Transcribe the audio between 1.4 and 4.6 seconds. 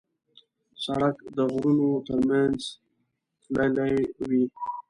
غرونو تر منځ تللی وي.